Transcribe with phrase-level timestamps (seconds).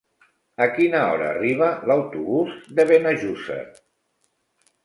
[0.65, 3.63] A quina hora arriba l'autobús de Benejússer?